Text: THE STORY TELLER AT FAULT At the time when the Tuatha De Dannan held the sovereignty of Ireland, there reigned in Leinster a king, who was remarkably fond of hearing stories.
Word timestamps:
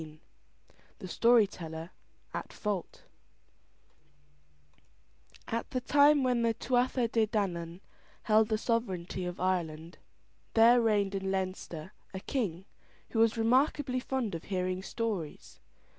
THE 0.97 1.07
STORY 1.07 1.45
TELLER 1.45 1.91
AT 2.33 2.51
FAULT 2.51 3.03
At 5.47 5.69
the 5.69 5.79
time 5.79 6.23
when 6.23 6.41
the 6.41 6.55
Tuatha 6.55 7.07
De 7.07 7.27
Dannan 7.27 7.81
held 8.23 8.49
the 8.49 8.57
sovereignty 8.57 9.25
of 9.25 9.39
Ireland, 9.39 9.99
there 10.55 10.81
reigned 10.81 11.13
in 11.13 11.29
Leinster 11.29 11.93
a 12.15 12.19
king, 12.19 12.65
who 13.11 13.19
was 13.19 13.37
remarkably 13.37 13.99
fond 13.99 14.33
of 14.33 14.45
hearing 14.45 14.81
stories. 14.81 15.59